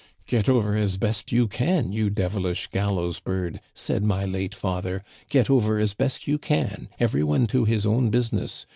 "* 0.23 0.25
Get 0.25 0.49
over 0.49 0.75
as 0.75 0.97
best 0.97 1.31
you 1.31 1.47
can, 1.47 1.91
you 1.91 2.09
devilish 2.09 2.65
gallows 2.65 3.19
bird,' 3.19 3.59
said 3.75 4.03
my 4.03 4.25
late 4.25 4.55
father. 4.55 5.03
* 5.17 5.29
Get 5.29 5.47
over 5.47 5.77
as 5.77 5.93
best 5.93 6.27
you 6.27 6.39
can; 6.39 6.89
every 6.99 7.23
one 7.23 7.45
to 7.53 7.65
his 7.65 7.85
own 7.85 8.09
business. 8.09 8.65